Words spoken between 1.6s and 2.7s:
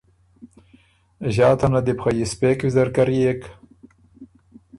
نه دی بو خه یِسپېک